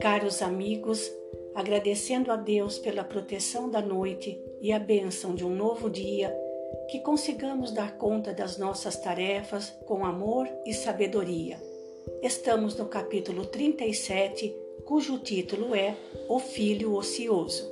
Caros 0.00 0.42
amigos, 0.42 1.10
agradecendo 1.56 2.30
a 2.30 2.36
Deus 2.36 2.78
pela 2.78 3.02
proteção 3.02 3.68
da 3.68 3.82
noite 3.82 4.40
e 4.60 4.72
a 4.72 4.78
bênção 4.78 5.34
de 5.34 5.44
um 5.44 5.50
novo 5.50 5.90
dia, 5.90 6.32
que 6.88 7.00
consigamos 7.00 7.72
dar 7.72 7.98
conta 7.98 8.32
das 8.32 8.56
nossas 8.56 8.96
tarefas 8.96 9.70
com 9.86 10.04
amor 10.04 10.48
e 10.64 10.72
sabedoria. 10.72 11.60
Estamos 12.22 12.76
no 12.76 12.86
capítulo 12.86 13.44
37, 13.44 14.54
cujo 14.84 15.18
título 15.18 15.74
é 15.74 15.96
O 16.28 16.38
Filho 16.38 16.94
Ocioso. 16.94 17.68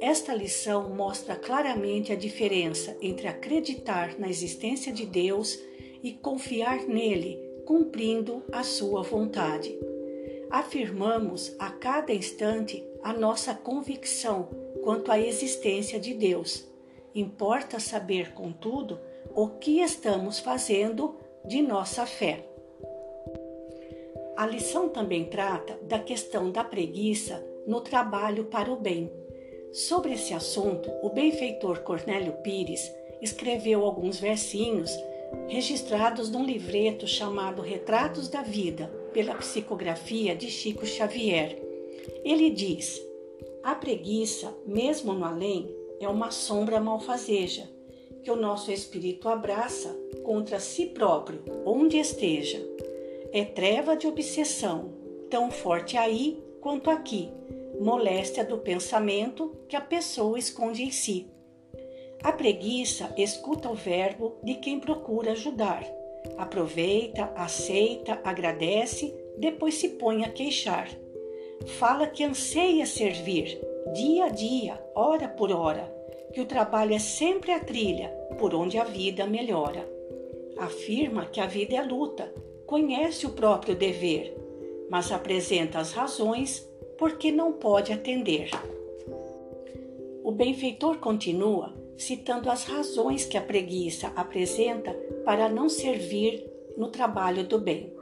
Esta 0.00 0.32
lição 0.32 0.88
mostra 0.88 1.36
claramente 1.36 2.10
a 2.10 2.16
diferença 2.16 2.96
entre 3.02 3.28
acreditar 3.28 4.18
na 4.18 4.30
existência 4.30 4.90
de 4.90 5.04
Deus 5.04 5.58
e 6.02 6.12
confiar 6.12 6.86
nele, 6.86 7.38
cumprindo 7.66 8.42
a 8.50 8.62
sua 8.62 9.02
vontade. 9.02 9.89
Afirmamos 10.50 11.54
a 11.60 11.70
cada 11.70 12.12
instante 12.12 12.84
a 13.04 13.12
nossa 13.12 13.54
convicção 13.54 14.48
quanto 14.82 15.12
à 15.12 15.18
existência 15.18 16.00
de 16.00 16.12
Deus. 16.12 16.66
Importa 17.14 17.78
saber, 17.78 18.32
contudo, 18.32 18.98
o 19.34 19.48
que 19.48 19.80
estamos 19.80 20.40
fazendo 20.40 21.16
de 21.46 21.62
nossa 21.62 22.04
fé. 22.04 22.44
A 24.36 24.46
lição 24.46 24.88
também 24.88 25.26
trata 25.26 25.78
da 25.82 25.98
questão 25.98 26.50
da 26.50 26.64
preguiça 26.64 27.44
no 27.66 27.80
trabalho 27.80 28.44
para 28.46 28.72
o 28.72 28.76
bem. 28.76 29.10
Sobre 29.72 30.14
esse 30.14 30.34
assunto, 30.34 30.90
o 31.02 31.10
benfeitor 31.10 31.80
Cornélio 31.80 32.32
Pires 32.42 32.90
escreveu 33.22 33.84
alguns 33.84 34.18
versinhos 34.18 34.90
registrados 35.48 36.30
num 36.30 36.44
livreto 36.44 37.06
chamado 37.06 37.62
Retratos 37.62 38.28
da 38.28 38.42
Vida, 38.42 38.86
pela 39.12 39.34
psicografia 39.34 40.34
de 40.34 40.50
Chico 40.50 40.86
Xavier. 40.86 41.60
Ele 42.24 42.50
diz: 42.50 43.00
A 43.62 43.74
preguiça, 43.74 44.54
mesmo 44.66 45.12
no 45.12 45.24
além, 45.24 45.68
é 46.00 46.08
uma 46.08 46.30
sombra 46.30 46.80
malfazeja 46.80 47.68
que 48.22 48.30
o 48.30 48.36
nosso 48.36 48.70
espírito 48.70 49.28
abraça 49.28 49.96
contra 50.22 50.60
si 50.60 50.86
próprio, 50.86 51.42
onde 51.64 51.98
esteja. 51.98 52.64
É 53.32 53.44
treva 53.44 53.96
de 53.96 54.06
obsessão, 54.06 54.92
tão 55.30 55.50
forte 55.50 55.96
aí 55.96 56.42
quanto 56.60 56.90
aqui, 56.90 57.30
moléstia 57.80 58.44
do 58.44 58.58
pensamento 58.58 59.56
que 59.68 59.76
a 59.76 59.80
pessoa 59.80 60.38
esconde 60.38 60.82
em 60.82 60.90
si. 60.90 61.26
A 62.22 62.32
preguiça 62.32 63.14
escuta 63.16 63.70
o 63.70 63.74
verbo 63.74 64.36
de 64.42 64.54
quem 64.54 64.78
procura 64.78 65.32
ajudar. 65.32 65.82
Aproveita, 66.36 67.32
aceita, 67.34 68.20
agradece, 68.22 69.14
depois 69.38 69.76
se 69.76 69.90
põe 69.90 70.22
a 70.24 70.28
queixar. 70.28 70.90
Fala 71.78 72.06
que 72.06 72.22
anseia 72.22 72.84
servir, 72.84 73.58
dia 73.94 74.26
a 74.26 74.28
dia, 74.28 74.78
hora 74.94 75.28
por 75.28 75.50
hora, 75.50 75.90
que 76.34 76.42
o 76.42 76.44
trabalho 76.44 76.92
é 76.92 76.98
sempre 76.98 77.52
a 77.52 77.60
trilha 77.60 78.10
por 78.38 78.54
onde 78.54 78.76
a 78.76 78.84
vida 78.84 79.26
melhora. 79.26 79.88
Afirma 80.58 81.24
que 81.24 81.40
a 81.40 81.46
vida 81.46 81.76
é 81.76 81.82
luta, 81.82 82.30
conhece 82.66 83.24
o 83.24 83.30
próprio 83.30 83.74
dever, 83.74 84.36
mas 84.90 85.10
apresenta 85.10 85.78
as 85.78 85.92
razões 85.92 86.68
porque 86.98 87.32
não 87.32 87.54
pode 87.54 87.94
atender. 87.94 88.50
O 90.22 90.30
benfeitor 90.30 90.98
continua 90.98 91.79
citando 91.96 92.50
as 92.50 92.64
razões 92.64 93.24
que 93.24 93.36
a 93.36 93.42
preguiça 93.42 94.12
apresenta 94.16 94.92
para 95.24 95.48
não 95.48 95.68
servir 95.68 96.44
no 96.76 96.88
trabalho 96.88 97.46
do 97.46 97.58
bem. 97.58 97.92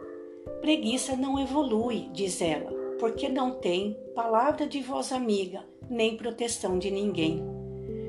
Preguiça 0.60 1.16
não 1.16 1.38
evolui, 1.38 2.08
diz 2.12 2.40
ela, 2.40 2.70
porque 2.98 3.28
não 3.28 3.52
tem 3.52 3.96
palavra 4.14 4.66
de 4.66 4.80
voz 4.80 5.12
amiga, 5.12 5.64
nem 5.88 6.16
proteção 6.16 6.78
de 6.78 6.90
ninguém. 6.90 7.42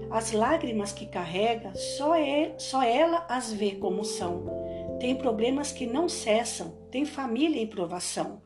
As 0.09 0.31
lágrimas 0.31 0.91
que 0.91 1.05
carrega, 1.05 1.73
só, 1.75 2.15
é, 2.15 2.55
só 2.57 2.81
ela 2.81 3.25
as 3.29 3.53
vê 3.53 3.71
como 3.71 4.03
são. 4.03 4.45
Tem 4.99 5.15
problemas 5.15 5.71
que 5.71 5.85
não 5.85 6.09
cessam, 6.09 6.77
tem 6.89 7.05
família 7.05 7.61
em 7.61 7.67
provação 7.67 8.41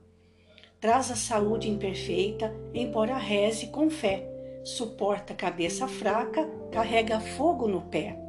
traz 0.84 1.10
a 1.10 1.16
saúde 1.16 1.70
imperfeita, 1.70 2.54
embora 2.74 3.16
reze 3.16 3.68
com 3.68 3.90
fé, 3.90 4.30
suporta 4.66 5.34
cabeça 5.34 5.88
fraca, 5.88 6.46
carrega 6.74 7.20
fogo 7.20 7.68
no 7.68 7.82
pé. 7.82 8.20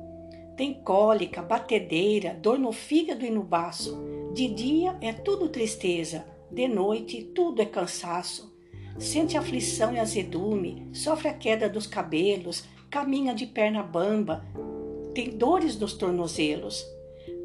Tem 0.55 0.75
cólica, 0.75 1.41
batedeira, 1.41 2.35
dor 2.35 2.59
no 2.59 2.73
fígado 2.73 3.25
e 3.25 3.31
no 3.31 3.43
baço. 3.43 3.99
De 4.35 4.47
dia 4.49 4.99
é 5.01 5.15
tudo 5.15 5.49
tristeza, 5.49 6.27
de 6.51 6.69
noite 6.69 7.23
tudo 7.35 7.63
é 7.63 7.65
cansaço. 7.65 8.55
Sente 8.99 9.39
aflição 9.39 9.95
e 9.95 9.99
azedume, 9.99 10.91
sofre 10.93 11.29
a 11.29 11.33
queda 11.33 11.71
dos 11.71 11.87
cabelos, 11.87 12.65
caminha 12.91 13.35
de 13.35 13.47
perna 13.47 13.83
bamba, 13.83 14.45
tem 15.15 15.31
dores 15.31 15.79
nos 15.79 15.95
tornozelos. 15.95 16.85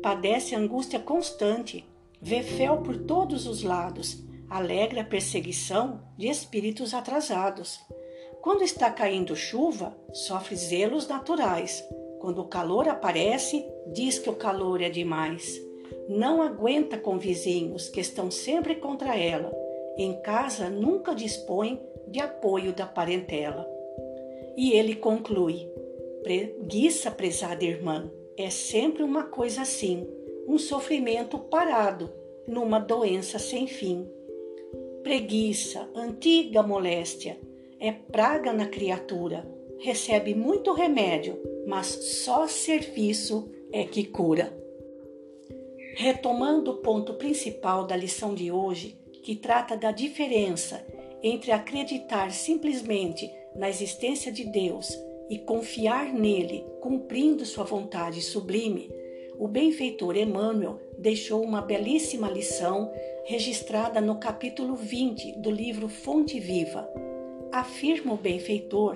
Padece 0.03 0.53
angústia 0.53 0.99
constante, 0.99 1.85
vê 2.21 2.43
fel 2.43 2.79
por 2.79 2.97
todos 2.97 3.47
os 3.47 3.63
lados, 3.63 4.21
alegra 4.49 5.01
a 5.01 5.05
perseguição 5.05 6.01
de 6.17 6.27
espíritos 6.27 6.93
atrasados. 6.93 7.79
Quando 8.41 8.63
está 8.63 8.89
caindo 8.89 9.35
chuva, 9.35 9.95
sofre 10.13 10.55
zelos 10.55 11.07
naturais. 11.07 11.83
Quando 12.19 12.39
o 12.41 12.47
calor 12.47 12.87
aparece, 12.87 13.65
diz 13.87 14.17
que 14.17 14.29
o 14.29 14.35
calor 14.35 14.81
é 14.81 14.89
demais. 14.89 15.61
Não 16.07 16.41
aguenta 16.41 16.97
com 16.97 17.19
vizinhos 17.19 17.89
que 17.89 17.99
estão 17.99 18.31
sempre 18.31 18.75
contra 18.75 19.17
ela. 19.17 19.51
Em 19.97 20.21
casa 20.21 20.69
nunca 20.69 21.13
dispõe 21.13 21.81
de 22.07 22.21
apoio 22.21 22.71
da 22.71 22.85
parentela. 22.85 23.69
E 24.55 24.71
ele 24.71 24.95
conclui: 24.95 25.69
Preguiça, 26.23 27.11
prezada 27.11 27.65
irmã, 27.65 28.09
é 28.37 28.49
sempre 28.49 29.03
uma 29.03 29.23
coisa 29.23 29.63
assim, 29.63 30.07
um 30.47 30.57
sofrimento 30.57 31.37
parado, 31.37 32.09
numa 32.47 32.79
doença 32.79 33.37
sem 33.37 33.67
fim. 33.67 34.09
Preguiça, 35.03 35.89
antiga 35.93 36.63
moléstia, 36.63 37.37
é 37.79 37.91
praga 37.91 38.51
na 38.51 38.67
criatura. 38.67 39.47
Recebe 39.79 40.35
muito 40.35 40.73
remédio, 40.73 41.39
mas 41.65 41.87
só 41.87 42.47
serviço 42.47 43.49
é 43.71 43.85
que 43.85 44.03
cura. 44.03 44.53
Retomando 45.95 46.71
o 46.71 46.77
ponto 46.77 47.13
principal 47.13 47.85
da 47.85 47.95
lição 47.95 48.33
de 48.33 48.51
hoje, 48.51 48.97
que 49.23 49.35
trata 49.35 49.77
da 49.77 49.91
diferença 49.91 50.85
entre 51.21 51.51
acreditar 51.51 52.31
simplesmente 52.31 53.29
na 53.55 53.69
existência 53.69 54.31
de 54.31 54.45
Deus 54.45 54.97
e 55.29 55.37
confiar 55.37 56.13
nele, 56.13 56.65
cumprindo 56.81 57.45
sua 57.45 57.63
vontade 57.63 58.21
sublime, 58.21 58.89
o 59.37 59.47
benfeitor 59.47 60.17
Emmanuel 60.17 60.79
deixou 60.97 61.41
uma 61.41 61.61
belíssima 61.61 62.29
lição 62.29 62.91
registrada 63.25 64.01
no 64.01 64.19
capítulo 64.19 64.75
20 64.75 65.39
do 65.39 65.49
livro 65.49 65.87
Fonte 65.87 66.39
Viva. 66.39 67.08
Afirma 67.59 68.13
o 68.13 68.17
benfeitor 68.17 68.95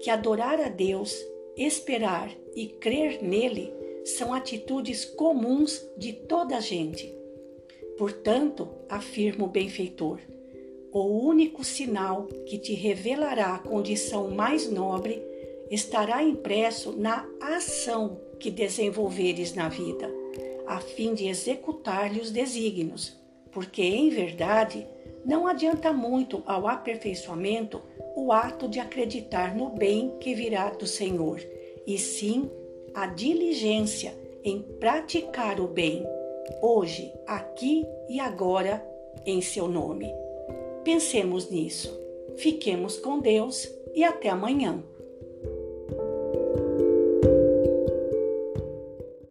que 0.00 0.08
adorar 0.08 0.60
a 0.60 0.68
Deus, 0.68 1.12
esperar 1.56 2.30
e 2.54 2.68
crer 2.68 3.20
nele 3.20 3.74
são 4.04 4.32
atitudes 4.32 5.04
comuns 5.04 5.84
de 5.98 6.12
toda 6.12 6.58
a 6.58 6.60
gente. 6.60 7.12
Portanto, 7.98 8.68
afirma 8.88 9.46
o 9.46 9.48
benfeitor, 9.48 10.20
o 10.92 11.26
único 11.26 11.64
sinal 11.64 12.28
que 12.46 12.56
te 12.56 12.72
revelará 12.72 13.56
a 13.56 13.58
condição 13.58 14.30
mais 14.30 14.70
nobre 14.70 15.20
estará 15.68 16.22
impresso 16.22 16.92
na 16.92 17.28
ação 17.40 18.20
que 18.38 18.48
desenvolveres 18.48 19.56
na 19.56 19.68
vida, 19.68 20.08
a 20.68 20.78
fim 20.78 21.14
de 21.14 21.26
executar-lhe 21.26 22.20
os 22.20 22.30
desígnios, 22.30 23.23
porque, 23.54 23.82
em 23.82 24.10
verdade, 24.10 24.86
não 25.24 25.46
adianta 25.46 25.92
muito 25.92 26.42
ao 26.44 26.66
aperfeiçoamento 26.66 27.80
o 28.16 28.32
ato 28.32 28.68
de 28.68 28.80
acreditar 28.80 29.54
no 29.54 29.70
bem 29.70 30.16
que 30.20 30.34
virá 30.34 30.70
do 30.70 30.86
Senhor, 30.86 31.40
e 31.86 31.96
sim 31.96 32.50
a 32.92 33.06
diligência 33.06 34.14
em 34.42 34.60
praticar 34.60 35.60
o 35.60 35.66
bem, 35.66 36.04
hoje, 36.60 37.12
aqui 37.26 37.86
e 38.08 38.20
agora, 38.20 38.84
em 39.24 39.40
seu 39.40 39.66
nome. 39.66 40.12
Pensemos 40.82 41.48
nisso. 41.50 41.98
Fiquemos 42.36 42.98
com 42.98 43.18
Deus 43.18 43.70
e 43.94 44.04
até 44.04 44.28
amanhã. 44.28 44.82